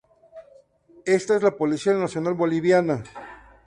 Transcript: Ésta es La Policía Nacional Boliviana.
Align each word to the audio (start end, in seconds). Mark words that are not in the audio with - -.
Ésta 1.05 1.35
es 1.35 1.43
La 1.43 1.55
Policía 1.55 1.93
Nacional 1.93 2.33
Boliviana. 2.33 3.03